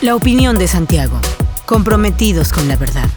[0.00, 1.20] La opinión de Santiago.
[1.66, 3.08] Comprometidos con la verdad.